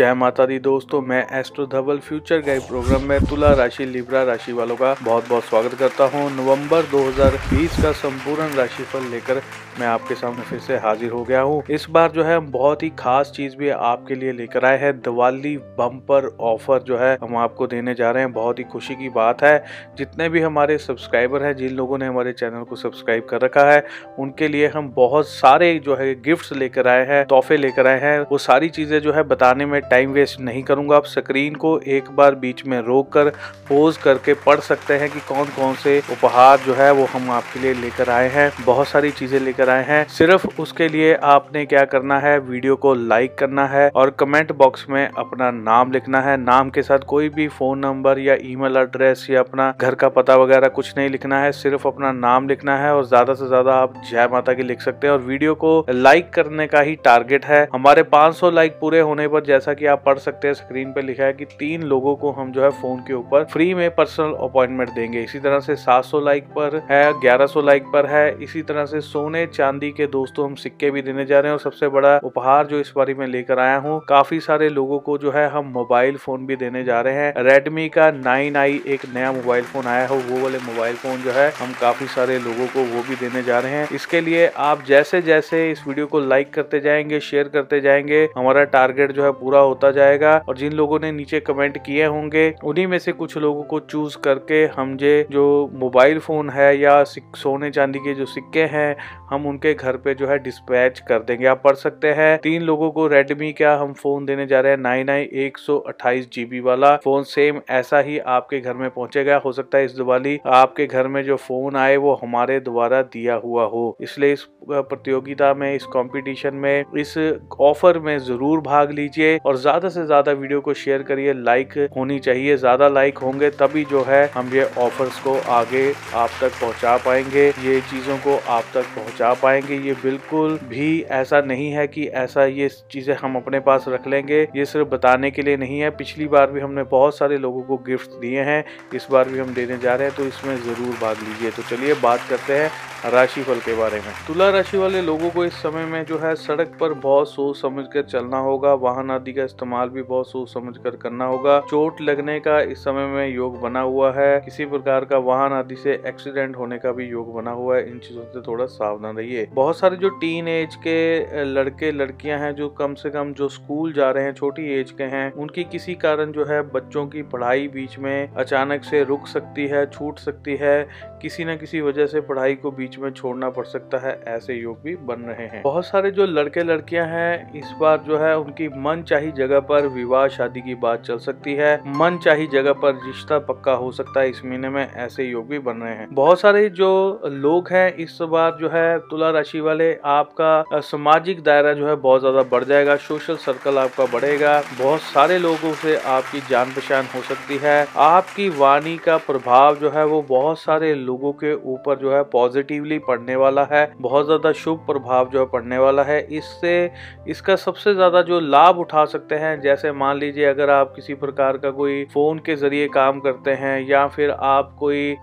[0.00, 4.52] जय माता दी दोस्तों, मैं astro Dhaval future guide program में तुला राशि लिब्रा राशि
[4.52, 9.42] वालों का बहुत बहुत स्वागत करता हूँ। नवंबर 2020 का संपूर्ण राशिफल लेकर
[9.80, 12.82] मैं आपके सामने फिर से हाजिर हो गया हूँ। इस बार जो है हम बहुत
[12.82, 17.36] ही खास चीज़ भी आपके लिए लेकर आए हैं। दिवाली बम्पर ऑफ़र जो है, हम
[17.36, 19.64] आपको देने जा रहे हैं। बहुत ही खुशी की बात है।
[19.98, 23.86] जितने भी हमारे सब्सक्राइबर हैं, जिन लोगों ने हमारे चैनल को सब्सक्राइब कर रखा है,
[24.18, 28.20] उनके लिए हम बहुत सारे जो है गिफ्ट लेकर आए हैं, तोहफे लेकर आए हैं।
[28.20, 32.10] वो सारी चीज़ें जो है, बताने में टाइम वेस्ट नहीं करूँगा। आप स्क्रीन को एक
[32.12, 33.28] बार बीच में रोक कर
[33.68, 37.60] पोज करके पढ़ सकते हैं कि कौन कौन से उपहार जो है वो हम आपके
[37.60, 41.84] लिए लेकर आए हैं। बहुत सारी चीज़ें लेकर आए हैं। सिर्फ़ उसके लिए आपने क्या
[41.86, 42.38] करना है?
[42.40, 46.82] वीडियो को लाइक करना है और कमेंट बॉक्स में अपना नाम लिखना है। नाम के
[46.82, 50.92] साथ कोई भी फ़ोन नंबर या ईमेल एड्रेस या अपना घर का पता वगैरह कुछ
[50.98, 54.52] नहीं लिखना है। सिर्फ़ अपना नाम लिखना है और ज़्यादा से ज़्यादा आप जय माता
[54.52, 58.50] की लिख सकते हैं और वीडियो को लाइक करने का ही टारगेट है। हमारे 500
[58.50, 61.44] लाइक पूरे होने पर जैसा कि आप पढ़ सकते हैं। स्क्रीन पे लिखा है कि
[61.58, 65.38] तीन लोगों को हम जो है फ़ोन के ऊपर फ्री में पर्सनल अपॉइंटमेंट देंगे। इसी
[65.38, 69.90] तरह से 700 लाइक पर है 1100 लाइक पर है। इसी तरह से सोने, चांदी
[69.90, 72.92] के दोस्तों हम सिक्के भी देने जा रहे हैं और सबसे बड़ा उपहार जो इस
[72.96, 76.56] बारी में लेकर आया हूँ, काफ़ी सारे लोगों को जो है हम मोबाइल फ़ोन भी
[76.56, 80.58] देने जा रहे हैं। रेडमी का नाइन एक नया मोबाइल फ़ोन आया है, वो वाले
[80.58, 83.88] मोबाइल फ़ोन जो है हम काफ़ी सारे लोगों को वो भी देने जा रहे हैं।
[83.94, 88.64] इसके लिए आप जैसे जैसे इस वीडियो को लाइक करते जाएँगे, शेयर करते जाएँगे, हमारा
[88.70, 92.86] टारगेट जो है पूरा होता जाएगा और जिन लोगों ने नीचे कमेंट किए होंगे, उन्हीं
[92.86, 95.44] में से कुछ लोगों को चूज़ करके हम जे जो
[95.74, 98.96] मोबाइल फ़ोन है या सोने चांदी के जो सिक्के हैं,
[99.30, 102.90] हम उनके घर पे जो है डिस्पैच कर देंगे। आप पढ़ सकते हैं, तीन लोगों
[102.90, 106.60] को रेडमी का हम फ़ोन देने जा रहे हैं नाइन आई एक सौ अट्ठाईस जीबी
[106.60, 110.86] वाला फ़ोन सेम ऐसा ही आपके घर में पहुंचेगा। हो सकता है इस दिवाली आपके
[110.86, 115.74] घर में जो फ़ोन आए, वो हमारे द्वारा दिया हुआ हो। इसलिए इस प्रतियोगिता में,
[115.74, 117.16] इस कंपटीशन में, इस
[117.60, 122.18] ऑफ़र में ज़रूर भाग लीजिए और ज़्यादा से ज़्यादा वीडियो को शेयर करिए लाइक होनी
[122.18, 125.82] चाहिए। ज़्यादा लाइक होंगे तभी जो है हम ये ऑफर्स को आगे
[126.14, 131.40] आप तक पहुँचा पाएँगे। ये चीज़ों को आप तक पहुँचा पाएँगे। ये बिल्कुल भी ऐसा
[131.42, 135.42] नहीं है कि ऐसा ये चीज़ें हम अपने पास रख लेंगे। ये सिर्फ़ बताने के
[135.42, 138.64] लिए नहीं है। पिछली बार भी हमने बहुत सारे लोगों को गिफ्ट दिए हैं।
[138.94, 141.94] इस बार भी हम देने जा रहे हैं तो इसमें ज़रूर भाग लीजिए। तो चलिए
[142.02, 142.70] बात करते हैं
[143.10, 146.76] राशिफल के बारे में। तुला राशि वाले लोगों को इस समय में जो है सड़क
[146.80, 150.76] पर बहुत सोच समझ कर चलना होगा। वाहन आदि का इस्तेमाल भी बहुत सोच समझ
[150.76, 155.04] कर करना होगा। चोट लगने का इस समय में योग बना हुआ है। किसी प्रकार
[155.04, 158.40] का वाहन आदि से एक्सीडेंट होने का भी योग बना हुआ है। इन चीज़ों से
[158.40, 163.10] थोड़ा सावधान रहिए। बहुत सारे जो टीन एज के लड़के, लड़कियाँ हैं जो कम से
[163.10, 166.60] कम जो स्कूल जा रहे हैं, छोटी एज के हैं, उनकी किसी कारण जो है
[166.62, 170.88] बच्चों की पढ़ाई बीच में अचानक से रुक सकती है, छूट सकती है।
[171.22, 174.82] किसी न किसी वजह से पढ़ाई को बीच में छोड़ना पड़ सकता है, ऐसे योग
[174.82, 178.68] भी बन रहे हैं। बहुत सारे जो लड़के लड़कियाँ हैं, इस बार जो है उनकी
[178.68, 182.94] मन चाही जगह पर विवाह, शादी की बात चल सकती है। मन चाही जगह पर
[182.96, 186.40] रिश्ता पक्का हो सकता है। इस महीने में ऐसे योग भी बन रहे हैं। बहुत
[186.40, 191.86] सारे जो लोग हैं इस बार जो है तुला राशि वाले, आपका सामाजिक दायरा जो
[191.88, 196.70] है बहुत ज़्यादा बढ़ जाएगा। सोशल सर्कल आपका बढ़ेगा। बहुत सारे लोगों से आपकी जान
[196.70, 201.54] पहचान हो सकती है। आपकी वाणी का प्रभाव जो है वो बहुत सारे लोगों के
[201.72, 206.02] ऊपर जो है पॉजिटिवली पड़ने वाला है। बहुत ज़्यादा शुभ प्रभाव जो है पड़ने वाला
[206.02, 206.90] है। इससे,
[207.28, 211.56] इसका सबसे ज़्यादा जो लाभ उठा सकते हैं। जैसे मान लीजिए अगर आप किसी प्रकार
[211.56, 215.16] का कोई फ़ोन के ज़रिए काम करते हैं या फिर आप कोई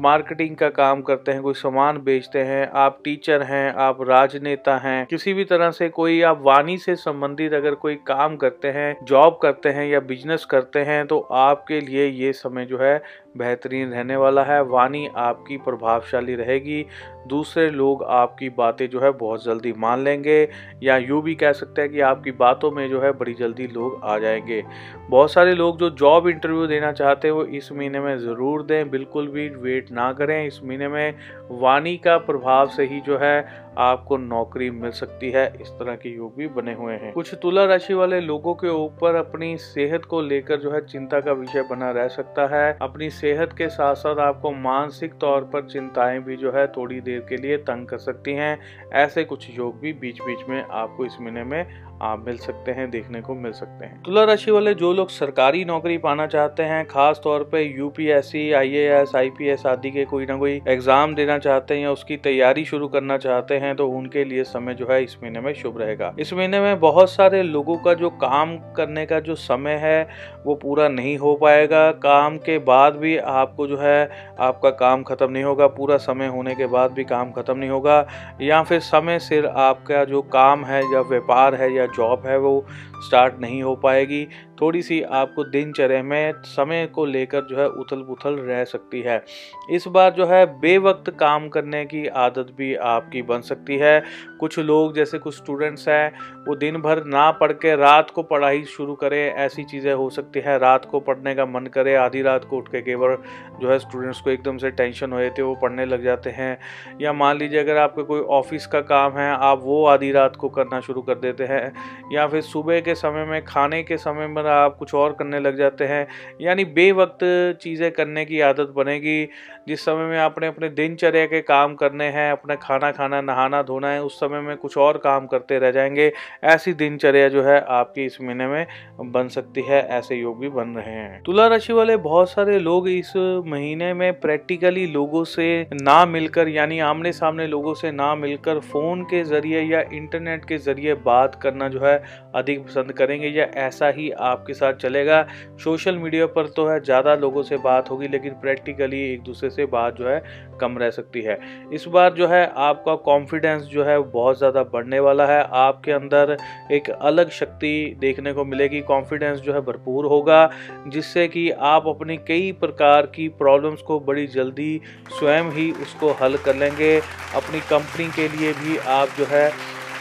[0.00, 5.06] मार्केटिंग का काम करते हैं, कोई सामान बेचते हैं, आप टीचर हैं, आप राजनेता हैं,
[5.06, 9.38] किसी भी तरह से कोई आप वाणी से संबंधित अगर कोई काम करते हैं, जॉब
[9.42, 13.00] करते हैं या बिज़नेस करते हैं तो आपके लिए ये समय जो है
[13.36, 16.86] बेहतरीन रहने वाला है। वाणी आपकी प्रभावशाली रहेगी।
[17.26, 20.48] दूसरे लोग आपकी बातें जो है बहुत जल्दी मान लेंगे
[20.82, 24.00] या यूँ भी कह सकते हैं कि आपकी बातों में जो है बड़ी जल्दी लोग
[24.04, 24.62] आ जाएँगे।
[25.10, 28.90] बहुत सारे लोग जो जॉब इंटरव्यू देना चाहते हैं, वो इस महीने में ज़रूर दें।
[28.90, 31.14] बिल्कुल भी वेट ना करें। इस महीने में
[31.50, 36.08] वाणी का प्रभाव से ही जो है आपको नौकरी मिल सकती है। इस तरह के
[36.08, 40.20] योग भी बने हुए हैं। कुछ तुला राशि वाले लोगों के ऊपर अपनी सेहत को
[40.20, 44.16] लेकर जो है चिंता का विषय बना रह सकता है। अपनी सेहत के साथ साथ
[44.16, 48.32] आपको मानसिक तौर पर चिंताएँ भी जो है थोड़ी देर के लिए तंग कर सकती
[48.32, 48.58] हैं।
[48.92, 52.88] ऐसे कुछ योग भी बीच बीच में आपको इस महीने में आप मिल सकते हैं,
[52.90, 56.84] देखने को मिल सकते हैं। तुला राशि वाले जो लोग सरकारी नौकरी पाना चाहते हैं,
[56.86, 61.82] खास तौर पे यूपीएससी आईएएस आईपीएस आदि के कोई ना कोई एग्ज़ाम देना चाहते हैं
[61.82, 65.40] या उसकी तैयारी शुरू करना चाहते हैं तो उनके लिए समय जो है इस महीने
[65.40, 69.34] में शुभ रहेगा। इस महीने में बहुत सारे लोगों का जो काम करने का जो
[69.34, 70.08] समय है,
[70.46, 74.10] वो पूरा नहीं हो पाएगा। काम के बाद भी आपको जो है,
[74.40, 78.06] आपका काम खत्म नहीं होगा। पूरा समय होने के बाद भी काम खत्म नहीं होगा।
[78.40, 82.66] या फिर समय सिर आपका जो काम है या व्यापार है या जॉब है वो
[83.02, 84.28] स्टार्ट नहीं हो पाएगी।
[84.60, 89.24] थोड़ी सी आपको दिनचर्या में समय को लेकर जो है उथल पुथल रह सकती है।
[89.70, 94.02] इस बार जो है बेवक्त काम करने की आदत भी आपकी बन सकती है।
[94.40, 96.12] कुछ लोग जैसे कुछ स्टूडेंट्स हैं,
[96.48, 100.40] वो दिन भर ना पढ़ के रात को पढ़ाई शुरू करें, ऐसी चीज़ें हो सकती
[100.40, 103.16] है। रात को पढ़ने का मन करे, आधी रात को उठ के केवल
[103.60, 106.58] जो है स्टूडेंट्स को एकदम से टेंशन हो जाती है, वो पढ़ने लग जाते हैं।
[107.00, 110.48] या मान लीजिए अगर आपके कोई ऑफ़िस का काम है, आप वो आधी रात को
[110.48, 111.72] करना शुरू कर देते हैं।
[112.12, 115.56] या फिर सुबह के समय में, खाने के समय में आप कुछ और करने लग
[115.58, 116.06] जाते हैं।
[116.40, 117.24] यानी बेवक्त
[117.62, 119.24] चीज़ें करने की आदत बनेगी।
[119.68, 123.90] जिस समय में आपने अपने दिनचर्या के काम करने हैं, अपना खाना खाना, नहाना धोना
[123.90, 126.12] है, उस समय में कुछ और काम करते रह जाएँगे।
[126.44, 128.66] ऐसी दिनचर्या जो है आपकी इस महीने में
[129.00, 132.88] बन सकती है, ऐसे योग भी बन रहे हैं। तुला राशि वाले बहुत सारे लोग
[132.88, 133.12] इस
[133.46, 139.02] महीने में प्रैक्टिकली लोगों से ना मिलकर, यानी आमने सामने लोगों से ना मिलकर फ़ोन
[139.02, 141.96] के ज़रिए या इंटरनेट के ज़रिए बात करना जो है
[142.34, 145.22] अधिक पसंद करेंगे या ऐसा ही आपके साथ चलेगा।
[145.64, 149.66] सोशल मीडिया पर तो है, ज़्यादा लोगों से बात होगी, लेकिन प्रैक्टिकली एक दूसरे से
[149.66, 150.22] बात जो है
[150.60, 151.38] कम रह सकती है।
[151.72, 156.36] इस बार जो है, आपका कॉन्फिडेंस जो है बहुत ज़्यादा बढ़ने वाला है। आपके अंदर
[156.72, 160.48] एक अलग शक्ति देखने को मिलेगी कॉन्फिडेंस जो है भरपूर होगा,
[160.88, 164.80] जिससे कि आप अपनी कई प्रकार की प्रॉब्लम्स को बड़ी जल्दी
[165.18, 166.96] स्वयं ही उसको हल कर लेंगे।
[167.36, 169.50] अपनी कंपनी के लिए भी आप जो है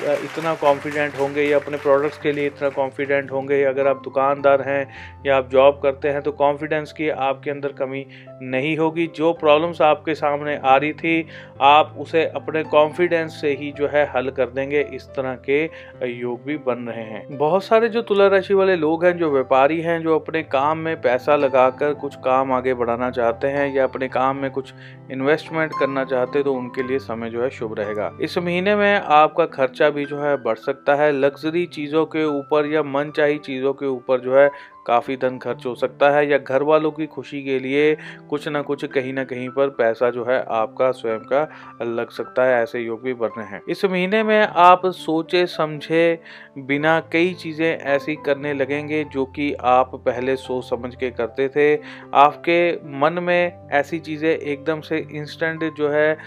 [0.04, 3.64] इतना कॉन्फिडेंट होंगे या अपने प्रोडक्ट्स के लिए इतना कॉन्फिडेंट होंगे?
[3.64, 4.88] अगर आप दुकानदार हैं
[5.26, 8.06] या आप जॉब करते हैं तो कॉन्फिडेंस की आपके अंदर कमी
[8.44, 11.28] नहीं होगी। जो प्रॉब्लम्स आपके सामने आ रही थी,
[11.62, 15.64] आप उसे अपने कॉन्फिडेंस से ही जो है हल कर देंगे। इस तरह के
[16.12, 19.80] योग भी बन रहे हैं। बहुत सारे जो तुला राशि वाले लोग हैं, जो व्यापारी
[19.82, 24.08] हैं, जो अपने काम में पैसा लगाकर कुछ काम आगे बढ़ाना चाहते हैं या अपने
[24.08, 24.74] काम में कुछ
[25.12, 28.94] इन्वेस्टमेंट करना चाहते हैं तो उनके लिए समय जो है शुभ रहेगा। इस महीने में
[28.96, 33.38] आपका खर्चा खर्चा भी जो है बढ़ सकता है। लग्जरी चीज़ों के ऊपर या मनचाही
[33.38, 34.50] चीज़ों के ऊपर जो है
[34.86, 37.96] काफ़ी धन खर्च हो सकता है या घर वालों की खुशी के लिए
[38.30, 41.48] कुछ ना कुछ कहीं ना कहीं पर पैसा जो है आपका स्वयं का
[41.84, 46.20] लग सकता है, ऐसे योग भी बन रहे हैं। इस महीने में आप सोचे समझे
[46.60, 51.74] बिना कई चीज़ें ऐसी करने लगेंगे जो कि आप पहले सोच समझ के करते थे।
[52.16, 52.60] आपके
[53.00, 56.18] मन में ऐसी चीज़ें एकदम से इंस्टेंट जो है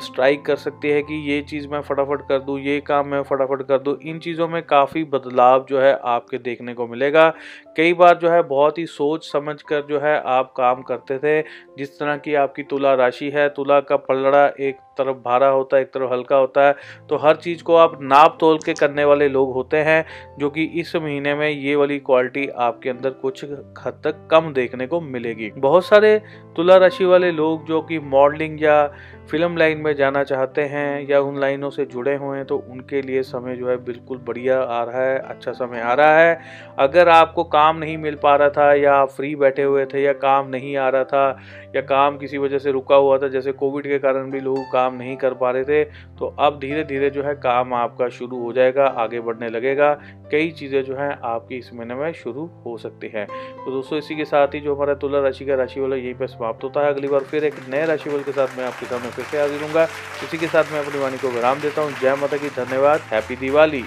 [0.00, 3.62] स्ट्राइक कर सकती है कि ये चीज़ मैं फटाफट कर दूँ, ये काम मैं फटाफट
[3.62, 7.28] कर दूँ। इन चीज़ों में काफ़ी बदलाव जो है आपके देखने को मिलेगा।
[7.76, 11.40] कई बार जो है बहुत ही सोच समझ कर जो है आप काम करते थे।
[11.78, 15.82] जिस तरह की आपकी तुला राशि है, तुला का पलड़ा एक तरफ़ भारा होता है,
[15.82, 16.74] एक तरफ़ हल्का होता है
[17.08, 20.04] तो हर चीज़ को आप नाप तोल के करने वाले लोग होते हैं,
[20.38, 24.86] जो कि इस महीने में ये वाली क्वालिटी आपके अंदर कुछ हद तक कम देखने
[24.86, 26.18] को मिलेगी। बहुत सारे
[26.56, 28.86] तुला राशि वाले लोग जो कि मॉडलिंग या
[29.30, 33.02] फ़िल्म लाइन में जाना चाहते हैं या उन लाइनों से जुड़े हुए हैं तो उनके
[33.02, 36.40] लिए समय जो है बिल्कुल बढ़िया आ रहा है अच्छा समय आ रहा है।
[36.78, 40.12] अगर आपको काम नहीं मिल पा रहा था, या आप फ्री बैठे हुए थे, या
[40.18, 41.38] काम नहीं आ रहा था,
[41.76, 44.94] या काम किसी वजह से रुका हुआ था, जैसे कोविड के कारण भी लोग काम
[44.94, 45.84] नहीं कर पा रहे थे
[46.18, 49.92] तो अब धीरे धीरे जो है काम आपका शुरू हो जाएगा, आगे बढ़ने लगेगा।
[50.32, 54.16] कई चीज़ें जो हैं आपकी इस महीने में शुरू हो सकती हैं। तो दोस्तों, इसी
[54.16, 56.92] के साथ ही जो हमारा तुला राशि का राशि वाला यहीं पर समाप्त होता है।
[56.92, 59.86] अगली बार फिर एक नए राशिफल के साथ मैं आपके सामने फिर से हाजिर हूँ
[60.24, 63.36] इसी के साथ मैं अपनी वाणी को विराम देता हूँ। जय माता की धन्यवाद। हैप्पी
[63.36, 63.84] दिवाली।